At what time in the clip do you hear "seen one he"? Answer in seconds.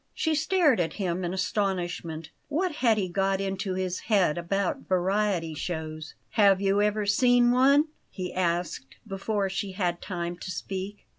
7.05-8.33